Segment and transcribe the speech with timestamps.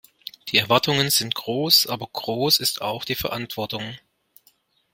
[0.47, 3.97] Die Erwartungen sind groß, aber groß ist auch die Verantwortung.